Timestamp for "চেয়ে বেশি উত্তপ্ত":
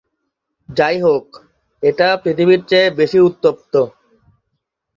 2.69-3.73